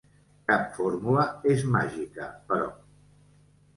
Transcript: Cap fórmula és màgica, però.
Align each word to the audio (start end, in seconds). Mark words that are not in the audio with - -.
Cap 0.51 0.63
fórmula 0.77 1.27
és 1.51 1.67
màgica, 1.75 2.31
però. 2.49 2.73